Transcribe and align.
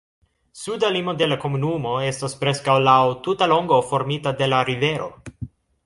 Suda 0.61 0.89
limo 0.95 1.13
de 1.19 1.27
la 1.33 1.37
komunumo 1.43 1.91
estas 2.07 2.35
preskaŭ 2.41 2.79
laŭ 2.87 2.99
tuta 3.29 3.49
longo 3.53 3.81
formita 3.93 4.37
de 4.41 4.53
la 4.53 4.65
rivero. 4.73 5.13